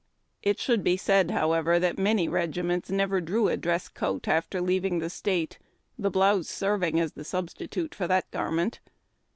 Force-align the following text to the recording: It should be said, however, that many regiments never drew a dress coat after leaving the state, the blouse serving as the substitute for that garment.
It 0.41 0.57
should 0.59 0.83
be 0.83 0.97
said, 0.97 1.29
however, 1.29 1.77
that 1.77 1.99
many 1.99 2.27
regiments 2.27 2.89
never 2.89 3.21
drew 3.21 3.47
a 3.49 3.55
dress 3.55 3.87
coat 3.87 4.27
after 4.27 4.59
leaving 4.59 4.97
the 4.97 5.11
state, 5.11 5.59
the 5.95 6.09
blouse 6.09 6.47
serving 6.49 6.99
as 6.99 7.11
the 7.11 7.23
substitute 7.23 7.93
for 7.93 8.07
that 8.07 8.31
garment. 8.31 8.79